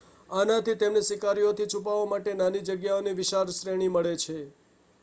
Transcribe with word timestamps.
આનાથી 0.31 0.73
તેમને 0.75 1.03
શિકારીઓથી 1.03 1.67
છુપાવા 1.67 2.09
માટે 2.09 2.35
નાની 2.35 2.65
જગ્યાઓની 2.65 3.15
વિશાળ 3.15 3.55
શ્રેણી 3.55 3.93
મળે 3.93 4.17
છે 4.19 4.39